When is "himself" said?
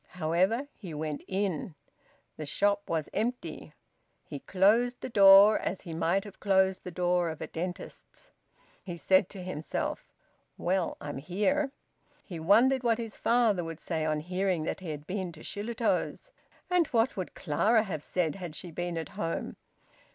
9.43-10.11